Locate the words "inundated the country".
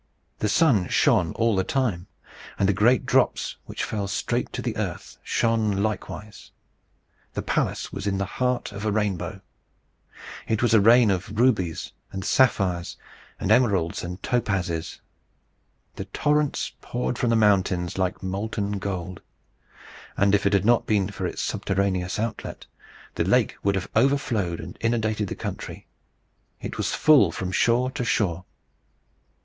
24.81-25.85